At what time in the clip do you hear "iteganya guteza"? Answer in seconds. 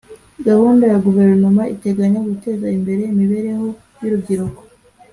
1.75-2.67